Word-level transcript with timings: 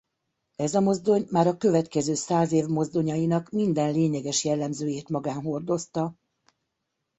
Ez 0.55 0.73
a 0.75 0.79
mozdony 0.79 1.27
már 1.31 1.47
a 1.47 1.57
következő 1.57 2.13
száz 2.13 2.51
év 2.51 2.65
mozdonyainak 2.65 3.49
minden 3.49 3.91
lényeges 3.93 4.43
jellemzőjét 4.43 5.09
magán 5.09 5.41
hordozta. 5.41 6.15